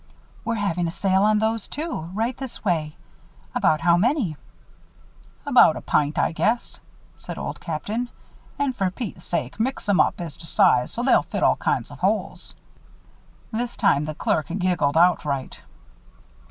[0.43, 2.09] "We're having a sale on those, too.
[2.15, 2.95] Right this way.
[3.53, 4.35] About how many?"
[5.45, 6.79] "About a pint, I guess,"
[7.17, 8.09] said Old Captain.
[8.57, 11.91] "And for Pete's sake mix 'em up as to sizes so they'll fit all kinds
[11.91, 12.55] of holes."
[13.51, 15.61] This time the clerk giggled outright.